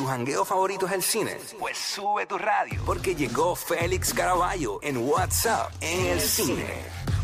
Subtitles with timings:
[0.00, 1.36] ¿Tu jangueo favorito es el cine?
[1.58, 6.64] Pues sube tu radio, porque llegó Félix Caraballo en WhatsApp en el cine.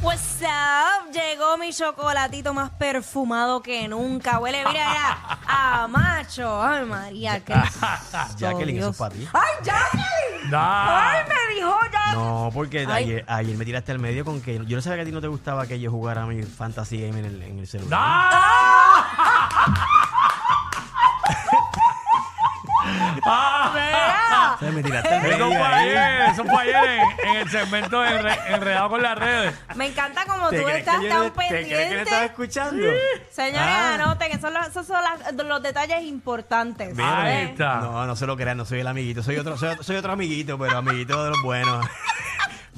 [0.02, 1.10] What's up?
[1.10, 4.38] Llegó mi chocolatito más perfumado que nunca.
[4.40, 6.62] Huele, mira, mira, a macho.
[6.62, 7.54] Ay, María, qué
[8.36, 8.90] Jacqueline, eso Dios.
[8.90, 9.26] es para ti.
[9.32, 10.54] ¡Ay, Jacqueline!
[10.54, 12.12] ¡Ay, me dijo ya!
[12.12, 13.04] No, porque Ay.
[13.04, 15.22] ayer, ayer me tiraste al medio con que yo no sabía que a ti no
[15.22, 17.98] te gustaba que yo jugara mi fantasy game en el, en el celular.
[17.98, 20.02] Da.
[24.72, 25.88] Me tiraste Eso fue ahí.
[25.88, 29.54] ayer, eso fue ayer en, en el segmento de Enre- Enredado con las redes.
[29.74, 31.80] Me encanta como ¿Te tú crees estás que yo tan no- ¿Te crees que no
[31.80, 32.24] estaba pendiente.
[32.24, 32.86] escuchando?
[33.30, 33.94] Señores, Ah.
[33.94, 36.94] anoten, esos son, los, esos son las- los detalles importantes.
[36.94, 37.50] Mira, Ahí ¿sabes?
[37.50, 37.74] está.
[37.80, 39.22] No, no se lo crean, no soy el amiguito.
[39.22, 41.86] Soy otro, soy, soy otro amiguito, pero amiguito de los buenos.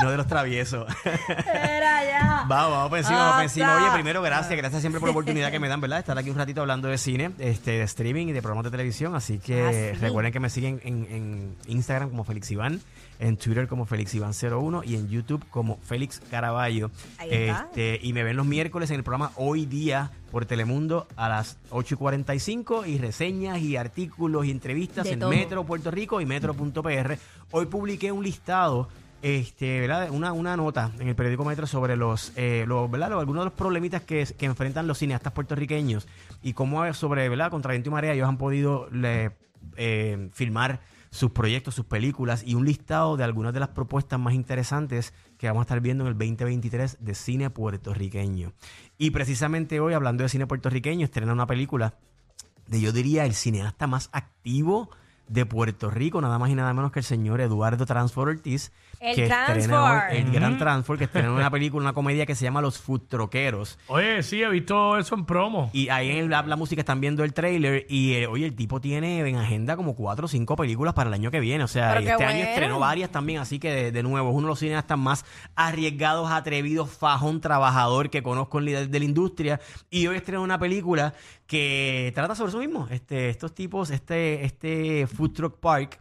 [0.02, 0.86] No de los traviesos.
[1.04, 2.44] Era ya.
[2.48, 3.76] Vamos, vamos por encima, vamos encima.
[3.76, 5.98] Oye, primero, gracias, gracias siempre por la oportunidad que me dan, ¿verdad?
[6.00, 9.14] Estar aquí un ratito hablando de cine, este, de streaming y de programas de televisión.
[9.14, 12.80] Así que Ah, recuerden que me siguen en, en Instagram como Félix Iván,
[13.18, 16.90] en Twitter como Félix Iván01 y en YouTube como Félix Caraballo.
[17.18, 17.64] Ahí está.
[17.64, 21.58] Este, y me ven los miércoles en el programa Hoy Día por Telemundo a las
[21.70, 25.30] 8 y 45 y reseñas y artículos y entrevistas De en todo.
[25.30, 27.18] Metro Puerto Rico y Metro.pr.
[27.50, 28.88] Hoy publiqué un listado
[29.22, 30.10] este, ¿verdad?
[30.10, 33.12] Una, una nota en el periódico Metro sobre los, eh, los, ¿verdad?
[33.18, 36.06] Algunos de los problemitas que, que enfrentan los cineastas puertorriqueños
[36.42, 37.50] y cómo eh, sobre, ¿verdad?
[37.50, 39.32] Contra viento y marea ellos han podido le-
[39.76, 44.34] eh, filmar sus proyectos, sus películas y un listado de algunas de las propuestas más
[44.34, 48.52] interesantes que vamos a estar viendo en el 2023 de cine puertorriqueño.
[48.98, 51.94] Y precisamente hoy, hablando de cine puertorriqueño, estrena una película
[52.66, 54.90] de yo diría el cineasta más activo
[55.28, 58.72] de Puerto Rico, nada más y nada menos que el señor Eduardo Transfor Ortiz.
[59.00, 62.78] El que el gran Transfor, que estrena una película, una comedia que se llama Los
[62.78, 63.78] Food Troqueros.
[63.86, 65.70] Oye, sí, he visto eso en promo.
[65.72, 68.80] Y ahí en la, la música están viendo el trailer y eh, oye, el tipo
[68.80, 71.62] tiene en agenda como cuatro o cinco películas para el año que viene.
[71.64, 72.50] O sea, Pero y qué este año bueno.
[72.50, 75.24] estrenó varias también, así que de, de nuevo es uno de los cineastas más
[75.54, 79.60] arriesgados, atrevidos, fajón, trabajador que conozco en la, de la industria.
[79.90, 81.14] Y hoy estrena una película
[81.46, 82.88] que trata sobre eso mismo.
[82.90, 86.00] Este, estos tipos, este, este Food Truck Park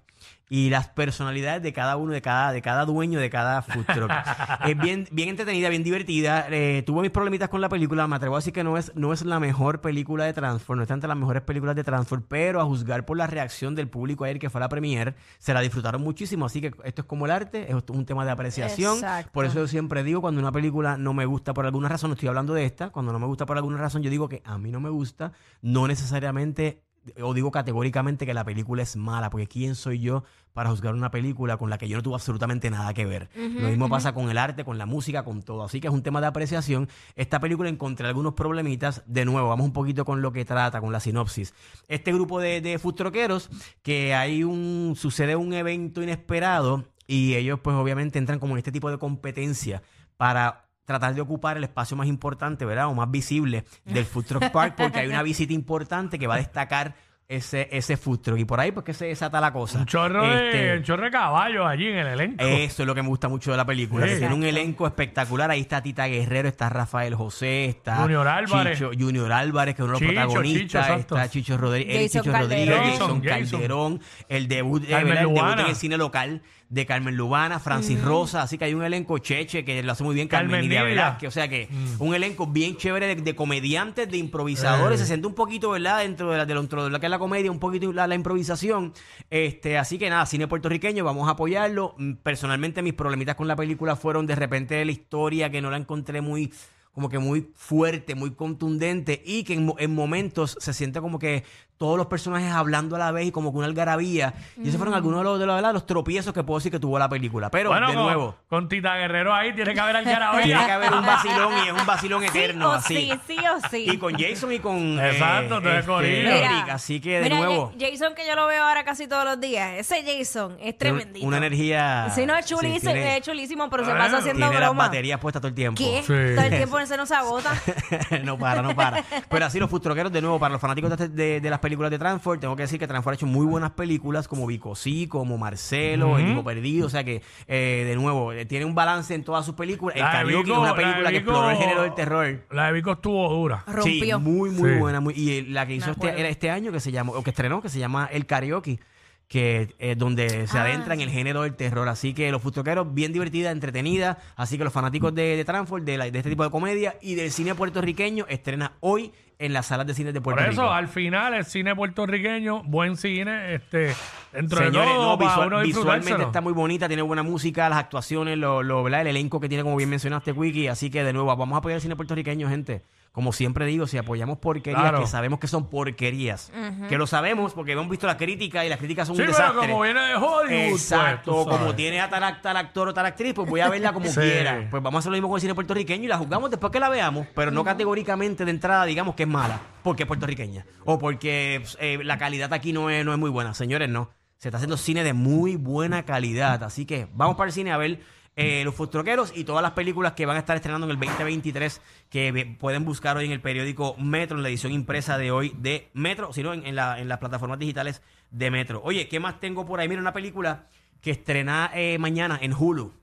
[0.50, 4.12] y las personalidades de cada uno, de cada, de cada dueño de cada food truck.
[4.66, 6.47] es bien, bien entretenida, bien divertida.
[6.50, 8.08] Eh, tuve mis problemitas con la película.
[8.08, 10.84] Me atrevo a decir que no es, no es la mejor película de Transform, no
[10.84, 14.24] está entre las mejores películas de Transform, pero a juzgar por la reacción del público
[14.24, 16.46] ayer que fue a la premier, se la disfrutaron muchísimo.
[16.46, 18.96] Así que esto es como el arte, es un tema de apreciación.
[18.96, 19.31] Exacto.
[19.34, 22.14] Por eso yo siempre digo, cuando una película no me gusta por alguna razón, no
[22.14, 24.58] estoy hablando de esta, cuando no me gusta por alguna razón, yo digo que a
[24.58, 26.87] mí no me gusta, no necesariamente
[27.22, 30.23] o digo categóricamente que la película es mala, porque ¿quién soy yo
[30.53, 33.29] para juzgar una película con la que yo no tuve absolutamente nada que ver?
[33.35, 35.63] Lo mismo pasa con el arte, con la música, con todo.
[35.63, 36.90] Así que es un tema de apreciación.
[37.16, 39.03] Esta película encontré algunos problemitas.
[39.06, 41.53] De nuevo, vamos un poquito con lo que trata, con la sinopsis.
[41.88, 43.50] Este grupo de, de food truckeros,
[43.81, 48.72] que hay un, sucede un evento inesperado y ellos pues obviamente entran como en este
[48.72, 49.81] tipo de competencia
[50.17, 52.88] para tratar de ocupar el espacio más importante, ¿verdad?
[52.88, 56.38] O más visible del Food Truck Park, porque hay una visita importante que va a
[56.38, 56.96] destacar
[57.30, 58.40] ese, ese food truck.
[58.40, 59.80] Y por ahí, pues que se desata la cosa.
[59.80, 62.42] Un chorro, Este, de, un chorro de caballos allí en el elenco.
[62.42, 64.06] eso es lo que me gusta mucho de la película.
[64.08, 64.14] Sí.
[64.14, 65.52] que tiene un elenco espectacular.
[65.52, 68.80] Ahí está Tita Guerrero, está Rafael José, está Junior Álvarez.
[68.80, 70.86] Chicho- Junior Álvarez, que es uno de los Chicho, protagonistas.
[70.88, 72.70] Chicho, está Chicho, Rodríguez, Jason Chicho Calderón.
[72.70, 73.52] Rodríguez, Jason, Jason, Jason.
[73.59, 78.41] Calderón, el debut, eh, el debut en el cine local de Carmen Lubana, Francis Rosa,
[78.41, 80.89] así que hay un elenco cheche que lo hace muy bien Carmen, Carmen Nidia Nidia.
[80.95, 82.01] Velázquez, o sea que Mm.
[82.01, 85.03] un elenco bien chévere de, de comediantes, de improvisadores, Eh.
[85.03, 86.00] se siente un poquito, ¿verdad?
[86.00, 88.16] Dentro de, la, de lo, de lo que es la comedia, un poquito la, la
[88.16, 88.94] improvisación,
[89.29, 91.95] este, así que nada, cine puertorriqueño, vamos a apoyarlo.
[91.97, 95.78] Mm, Personalmente mis problemitas con la película fueron de repente la historia que no la
[95.78, 96.51] encontré muy
[96.91, 101.44] como que muy fuerte, muy contundente y que en, en momentos se siente como que
[101.78, 104.34] todos los personajes hablando a la vez y como que una algarabía.
[104.58, 105.74] Y esos fueron algunos de los, de los, ¿verdad?
[105.74, 107.50] los tropiezos que puedo decir que tuvo la película.
[107.52, 110.42] Pero, bueno, de con, nuevo, con Tita Guerrero ahí tiene que haber algarabía.
[110.44, 112.70] tiene que haber un vacilón y es un vacilón Sí eterno.
[112.70, 112.96] o así.
[112.96, 113.86] sí, sí o sí.
[113.92, 116.30] Y con Jason y con eh, Exacto, corillo.
[116.30, 116.70] Eric.
[116.70, 119.40] Así que de mira, nuevo, Ja- Jason que yo lo veo ahora casi todos los
[119.40, 119.73] días.
[119.78, 121.26] Ese Jason es tremendito.
[121.26, 122.09] una energía.
[122.16, 124.85] Sí, no es chulísimo, sí, tiene- es chulísimo, pero se pasa haciendo tiene las broma.
[124.85, 125.78] baterías puestas todo el tiempo.
[125.78, 126.02] ¿Qué?
[126.02, 126.35] Sí.
[126.35, 127.52] Todo el tiempo ese no se agota.
[128.23, 129.03] no para, no para.
[129.30, 131.99] Pero así los futroqueros, de nuevo, para los fanáticos de, de- de las películas de
[131.99, 135.37] Transform, tengo que decir que Transform ha hecho muy buenas películas como Vico Sí, como
[135.37, 136.87] Marcelo, El Hijo Perdido.
[136.87, 139.96] O sea que, eh, de nuevo, eh, tiene un balance en todas sus películas.
[139.97, 142.46] El La Karaoke Vico- es una película que exploró el género del terror.
[142.52, 143.64] La de Vico estuvo dura.
[143.67, 144.19] Sí, Rompió.
[144.19, 144.79] muy, muy Sí.
[144.79, 144.99] buena.
[145.02, 147.61] Muy, y eh, la que hizo este, este año, que se llamó, o que estrenó,
[147.61, 148.79] que se llama El Karaoke,
[149.28, 151.90] que es donde se Ah, adentra en el género del terror.
[151.90, 154.17] Así que los futroqueros, bien divertida, entretenida.
[154.37, 157.16] Así que los fanáticos de, de Transform, de, la- de este tipo de comedia y
[157.16, 160.73] del cine puertorriqueño, estrena hoy en las salas de cine de Por Puerto eso, Rico.
[160.73, 163.93] al final, el cine puertorriqueño, buen cine, este,
[164.34, 166.23] dentro Señores, de todo, no, para visual- uno visualmente disfrutárselo.
[166.28, 169.01] está muy bonita, tiene buena música, las actuaciones, lo, lo- ¿verdad?
[169.01, 170.67] el elenco que tiene, como bien mencionaste, Wiki.
[170.67, 172.84] Así que, de nuevo, vamos a apoyar el cine puertorriqueño, gente.
[173.11, 174.99] Como siempre digo, si apoyamos porquerías, Claro.
[174.99, 176.51] que sabemos que son porquerías,
[176.87, 179.37] que lo sabemos porque hemos visto las críticas y las críticas son Sí, un pero
[179.39, 179.67] desastre.
[179.72, 181.75] como viene de Hollywood, Exacto, pues, tú como sabes.
[181.78, 184.19] tiene a tal, tal actor o tal actriz, pues voy a verla como Sí.
[184.19, 184.67] quiera.
[184.69, 186.79] Pues vamos a hacer lo mismo con el cine puertorriqueño y la juzgamos después que
[186.79, 190.66] la veamos, pero no categóricamente de entrada digamos que es mala, porque es puertorriqueña.
[190.85, 193.53] O porque eh, la calidad aquí no es, no es muy buena.
[193.53, 194.09] Señores, no.
[194.38, 196.64] Se está haciendo cine de muy buena calidad.
[196.64, 198.00] Así que vamos para el cine a ver
[198.35, 201.82] eh, Los Fostroqueros y todas las películas que van a estar estrenando en el 2023
[202.09, 205.90] que pueden buscar hoy en el periódico Metro, en la edición impresa de hoy de
[205.94, 208.80] Metro, sino en, en, la- en las plataformas digitales de Metro.
[208.84, 209.88] Oye, ¿qué más tengo por ahí?
[209.90, 210.68] Mira, una película
[211.02, 212.94] que estrena eh, mañana en Hulu,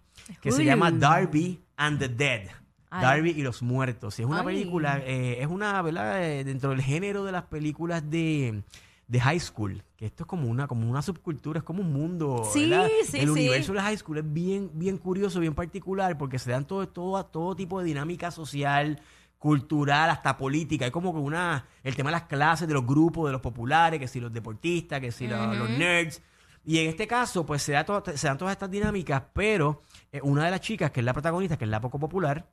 [0.40, 2.42] que se llama Darby and the Dead.
[2.96, 3.02] Ay.
[3.02, 4.18] Darby y los muertos.
[4.18, 4.46] Y Es una Ay.
[4.46, 6.22] película, eh, es una, ¿verdad?
[6.24, 8.62] Eh, dentro del género de las películas de,
[9.08, 9.82] de high school.
[9.96, 12.44] Que esto es como una, como una subcultura, es como un mundo.
[12.52, 12.88] Sí, ¿verdad?
[13.04, 13.30] sí, El sí.
[13.30, 17.24] universo de high school es bien, bien curioso, bien particular, porque se dan todo, todo,
[17.26, 19.00] todo tipo de dinámica social,
[19.38, 20.84] cultural, hasta política.
[20.86, 24.00] Hay como que una, el tema de las clases, de los grupos, de los populares,
[24.00, 26.22] que si los deportistas, que si los- los nerds.
[26.66, 30.20] Y en este caso, pues se, da to- se dan todas estas dinámicas, pero eh,
[30.22, 32.46] una de las chicas, que es la protagonista, que es la poco popular,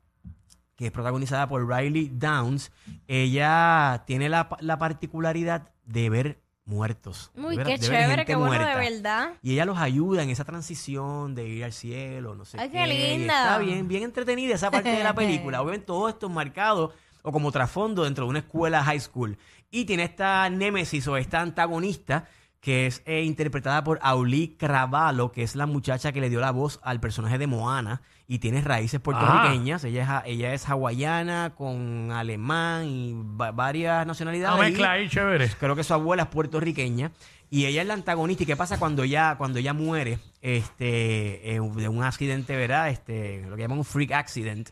[0.82, 2.70] que es protagonizada por Riley Downs,
[3.06, 7.30] ella tiene la, la particularidad de ver muertos.
[7.34, 9.30] Uy, de ver- qué chévere, qué bueno de verdad.
[9.42, 12.86] Y ella los ayuda en esa transición de ir al cielo, no sé Ay, qué
[12.86, 13.42] linda.
[13.42, 15.60] Está bien, bien entretenida esa parte de la película.
[15.62, 16.92] Obviamente todo esto es marcado
[17.22, 19.36] o como trasfondo dentro de una escuela high school.
[19.70, 22.26] Y tiene esta némesis o esta antagonista
[22.60, 26.52] que es eh, interpretada por Auli Cravalo, que es la muchacha que le dio la
[26.52, 28.02] voz al personaje de Moana
[28.34, 29.84] y tiene raíces puertorriqueñas.
[29.84, 34.58] Ella es, ella es hawaiana con alemán y va- varias nacionalidades.
[34.70, 35.48] Mezcla ahí chévere.
[35.60, 37.10] creo que su abuela es puertorriqueña
[37.50, 41.60] y ella es la antagonista y qué pasa cuando ella cuando ella muere este eh,
[41.76, 44.70] de un accidente verdad este lo que llaman un freak accident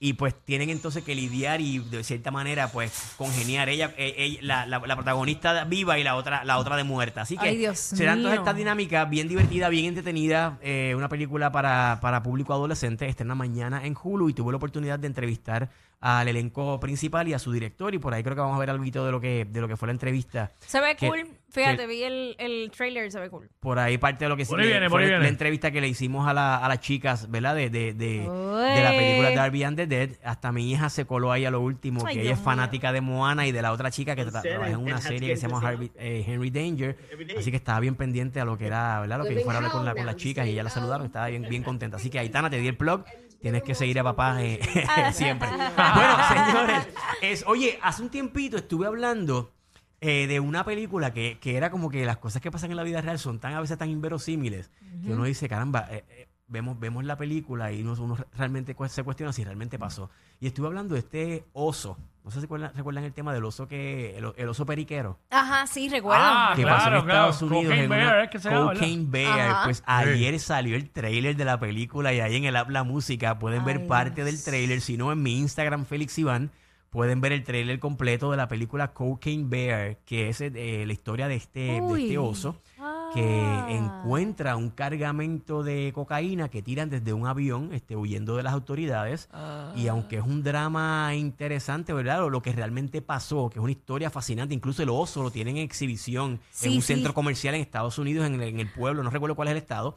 [0.00, 4.38] y pues tienen entonces que lidiar y de cierta manera pues congeniar ella, eh, ella-
[4.42, 7.22] la, la- la protagonista viva y la otra la otra de muerta.
[7.22, 11.50] Así que Ay, Dios serán todas estas dinámicas bien divertida bien entretenida eh, una película
[11.50, 15.68] para, para público adolescente estrena mañana en Hulu y tuve la oportunidad de entrevistar
[16.00, 18.70] al elenco principal y a su director y por ahí creo que vamos a ver
[18.70, 20.52] algo de lo que de lo que fue la entrevista.
[20.64, 21.26] Se ve que- cool.
[21.50, 23.48] Fíjate, que- vi el, el trailer, se ve cool.
[23.60, 25.22] por ahí parte de lo que Por ahí de- viene, por fue ahí viene.
[25.22, 27.54] la entrevista que le hicimos a, la- a las chicas, ¿verdad?
[27.54, 29.30] De, de, de, de la película.
[29.30, 30.10] Darby and the Dead.
[30.22, 32.92] Hasta mi hija se coló ahí a lo último, Ay, que Dios ella es fanática
[32.92, 35.48] de Moana y de la otra chica que tra- trabaja en una serie que se
[35.48, 36.96] llama Harvey- eh, Henry Danger.
[37.38, 39.18] Así que estaba bien pendiente a lo que era, ¿verdad?
[39.18, 41.28] Lo que fuera a hablar con, la, con las chicas y ya la saludaron, estaba
[41.28, 41.96] bien, bien contenta.
[41.96, 43.04] Así que Aitana, te di el plug.
[43.40, 44.58] Tienes que seguir a papá eh,
[45.12, 45.48] siempre.
[45.48, 46.88] Bueno, señores,
[47.22, 49.52] es, oye, hace un tiempito estuve hablando
[50.00, 52.82] eh, de una película que, que era como que las cosas que pasan en la
[52.84, 54.70] vida real son tan a veces tan inverosímiles
[55.04, 58.88] que uno dice, caramba, eh, eh, vemos, vemos la película y uno, uno realmente cu-
[58.88, 60.10] se cuestiona si realmente pasó.
[60.40, 61.96] Y estuve hablando de este oso.
[62.24, 65.66] No sé si recuerdan, recuerdan el tema del oso que el, el oso periquero Ajá,
[65.66, 66.22] sí, recuerdo.
[66.22, 67.08] Ah, que claro, pasó en claro.
[67.30, 68.50] Estados Unidos Cocaine en Bear, una es que se.
[68.50, 69.50] Cocaine Bear.
[69.50, 69.64] Ajá.
[69.64, 73.38] Pues ayer salió el trailer de la película y ahí en el app La Música
[73.38, 74.80] pueden ver parte del trailer.
[74.82, 76.50] Si no, en mi Instagram, Félix Iván,
[76.90, 81.28] pueden ver el trailer completo de la película Cocaine Bear, que es eh, la historia
[81.28, 82.56] de este, de este oso
[83.14, 83.66] que Ah.
[83.70, 89.28] encuentra un cargamento de cocaína que tiran desde un avión, este, huyendo de las autoridades.
[89.76, 92.18] Y aunque es un drama interesante, ¿verdad?
[92.20, 95.56] Lo, lo que realmente pasó, que es una historia fascinante, incluso el oso lo tienen
[95.56, 96.94] en exhibición Sí, en un sí.
[96.94, 99.58] centro comercial en Estados Unidos, en el, en el pueblo, no recuerdo cuál es el
[99.58, 99.96] estado,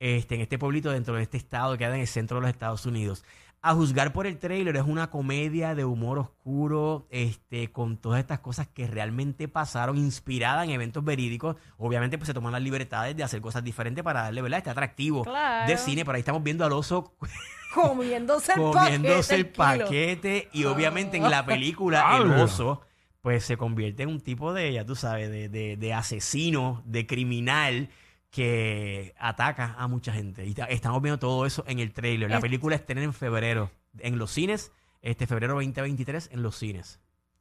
[0.00, 2.50] este, en este pueblito dentro de este estado que queda en el centro de los
[2.50, 3.24] Estados Unidos.
[3.64, 8.40] A juzgar por el trailer, es una comedia de humor oscuro, este, con todas estas
[8.40, 11.54] cosas que realmente pasaron, inspirada en eventos verídicos.
[11.78, 14.58] Obviamente, pues se toman las libertades de hacer cosas diferentes para darle, ¿verdad?
[14.58, 15.70] Este atractivo Claro.
[15.70, 16.04] de cine.
[16.04, 17.14] Por ahí estamos viendo al oso
[17.74, 19.76] Comiéndose el comiéndose el paquete.
[19.78, 19.86] kilo.
[19.86, 22.82] paquete y obviamente en la película el oso
[23.22, 27.06] pues se convierte en un tipo de, ya tú sabes, de, de- de asesino, de
[27.06, 27.88] criminal
[28.32, 30.44] que ataca a mucha gente.
[30.46, 32.30] Y ta- estamos viendo todo eso en el trailer.
[32.30, 34.72] La Es- película estrena en febrero en los cines,
[35.02, 36.98] este febrero 2023 en los cines.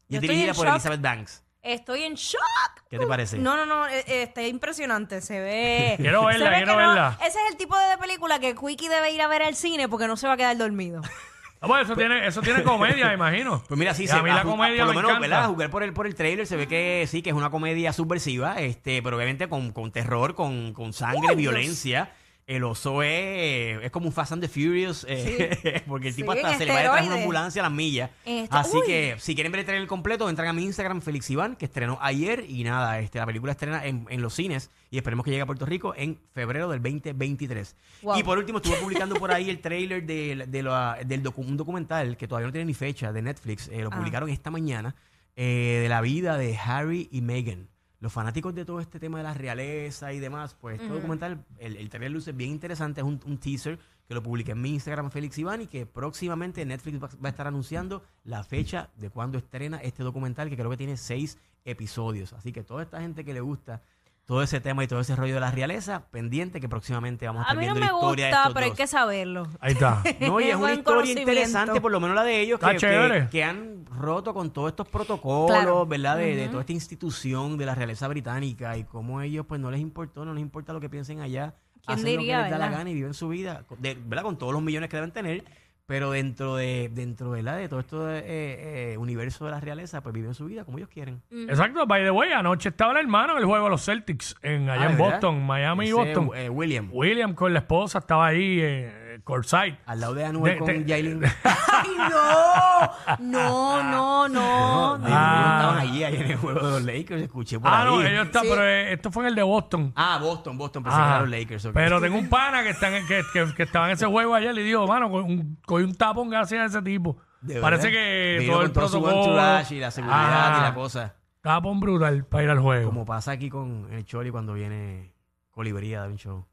[0.10, 0.76] Y Yo es dirigida por shock.
[0.76, 1.44] Elizabeth Banks.
[1.62, 2.42] Estoy en shock.
[2.90, 3.38] ¿Qué te parece?
[3.38, 5.94] No, no, no, eh, eh, está impresionante, se ve.
[5.98, 7.18] Quiero verla, ve quiero no- verla.
[7.22, 10.08] ese es el tipo de película que Quickie debe ir a ver al cine porque
[10.08, 11.02] no se va a quedar dormido.
[11.64, 13.64] Ah, pues eso tiene, eso tiene comedia, me imagino.
[13.68, 15.20] Pues mira, sí, Y se a mí la comedia por lo me menos, encanta.
[15.28, 15.44] ¿verdad?
[15.46, 17.94] A jugar por el, por el trailer se ve que sí, que es una comedia
[17.94, 22.12] subversiva, este, pero obviamente con, con terror, con, con sangre, violencia.
[22.56, 26.40] El oso es, es como un Fast and the Furious, eh, porque el tipo Sí,
[26.40, 28.10] hasta se le va detrás de una ambulancia a las millas.
[28.26, 28.84] Este- Así Uy.
[28.86, 31.98] que si quieren ver el trailer completo, entran a mi Instagram, Félix Iván, que estrenó
[32.02, 32.46] ayer.
[32.50, 35.46] Y nada, este, la película estrena en, en los cines y esperemos que llegue a
[35.46, 37.76] Puerto Rico en febrero del 2023.
[38.02, 38.18] Wow.
[38.20, 41.58] Y por último, estuve publicando por ahí el trailer de, de la- del docu- un
[41.58, 43.70] documental que todavía no tiene ni fecha de Netflix.
[43.70, 43.98] eh, lo Ah.
[43.98, 44.94] publicaron esta mañana
[45.38, 47.70] eh, de la vida de Harry y Meghan.
[48.02, 51.78] Los fanáticos de todo este tema de la realeza y demás, pues este documental, el,
[51.78, 55.12] el trailer luce bien interesante, es un, un teaser que lo publiqué en mi Instagram,
[55.12, 59.38] Félix Iván, y que próximamente Netflix va, va a estar anunciando la fecha de cuando
[59.38, 62.34] estrena este documental, que creo que tiene seis episodios.
[62.34, 63.84] Así que toda esta gente que le gusta
[64.32, 67.50] todo ese tema y todo ese rollo de la realeza, pendiente que próximamente vamos a
[67.50, 68.78] A estar mí no viendo me la historia de gusta, estos pero hay dos.
[68.78, 69.48] que saberlo.
[69.60, 70.04] Ahí está.
[70.22, 71.22] No, y es una Buen historia conocimiento.
[71.32, 73.24] interesante, por lo menos la de ellos, Está que, chévere.
[73.26, 75.86] que, que han roto con todos estos protocolos, Claro.
[75.86, 76.16] ¿verdad?
[76.16, 79.82] De, de toda esta institución de la realeza británica y cómo ellos, pues, no les
[79.82, 81.54] importó, no les importa lo que piensen allá.
[81.86, 82.78] ¿Quién hacen diría, lo que les da la verdad?
[82.80, 84.24] gana y viven su vida, de- ¿verdad?
[84.24, 85.44] Con todos los millones que deben tener,
[85.92, 87.58] pero dentro de dentro ¿verdad?
[87.58, 90.78] de todo esto de, eh, eh, universo de la realeza, pues viven su vida como
[90.78, 91.22] ellos quieren.
[91.30, 94.70] Exacto, by the way, anoche estaba el hermano en el juego de los Celtics, en,
[94.70, 95.12] allá Ah, en ¿de verdad?
[95.20, 96.30] Boston, Miami y Ese, Boston.
[96.34, 99.78] eh, William, William con la esposa estaba ahí, eh, courtside.
[99.86, 101.24] al lado de Anuel De- con de- Yailin.
[101.44, 103.18] ¡Ay, no!
[103.20, 104.30] No, no, no.
[104.30, 105.06] No, no.
[105.08, 105.58] ellos Ah.
[105.60, 107.86] estaban allí, ahí en el juego de los Lakers, escuché por Ah, ahí.
[107.88, 108.48] no, ellos están, Sí.
[108.50, 109.94] pero eh, esto fue en el de Boston.
[109.96, 111.66] Ah, Boston, Boston, pensé que Ah, eran los Lakers.
[111.66, 111.74] ok.
[111.74, 114.58] Pero tengo un pana que, están, en- que, que, que estaba en ese juego ayer
[114.58, 117.18] y dijo, mano, con un, cogí un tapón gracias a ese tipo.
[117.42, 119.16] ¿De Parece que Vino todo el su protocolo...
[119.22, 121.16] entourage y la seguridad y Ah, la cosa.
[121.42, 122.90] Tapón brutal para ir al juego.
[122.90, 125.12] Como pasa aquí con el Choli cuando viene
[125.50, 126.48] Colibría de un show.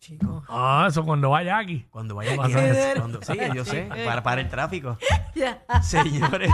[0.00, 0.44] Chico.
[0.48, 1.84] Ah, eso cuando vaya aquí.
[1.90, 2.52] Cuando vaya aquí.
[2.96, 3.88] Cuando, sí, yo sé.
[4.04, 4.96] Para, para el tráfico.
[5.82, 6.50] Señores.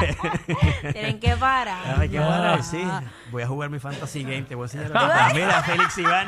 [0.93, 2.01] Tienen que parar.
[2.01, 2.83] Ay, qué parar, sí.
[3.31, 4.43] Voy a jugar mi fantasy game.
[4.43, 5.33] Te voy a enseñar.
[5.35, 6.27] Mira, Félix Iván.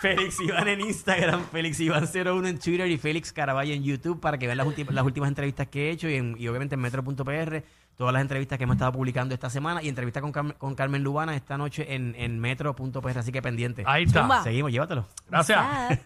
[0.00, 4.44] Félix Iván en Instagram, Félix Iván01 en Twitter y Félix Caraballo en YouTube para que
[4.46, 7.62] vean las, últimas- las últimas entrevistas que he hecho y, en- y obviamente en metro.pr,
[7.96, 11.02] todas las entrevistas que hemos estado publicando esta semana y entrevista con, Carmen- con Carmen
[11.02, 13.82] Lubana esta noche en, en metro.pr, así que pendiente.
[13.86, 14.20] Ahí está.
[14.22, 14.42] Zumba.
[14.42, 15.06] Seguimos, llévatelo.
[15.28, 15.58] Gracias.
[15.60, 15.98] Ah.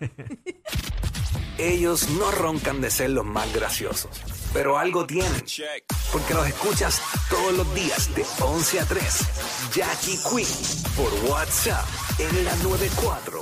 [1.59, 4.11] Ellos no roncan de ser los más graciosos,
[4.53, 5.43] pero algo tienen.
[6.13, 9.71] Porque los escuchas todos los días de 11 a 3.
[9.75, 10.47] Jackie Quinn
[10.97, 11.85] por WhatsApp
[12.21, 13.41] en la 94.